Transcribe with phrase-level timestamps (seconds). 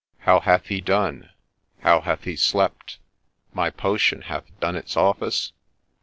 [0.21, 1.29] How hath he done?
[1.81, 2.97] How hath he slept?
[3.53, 5.51] My potion hath done its office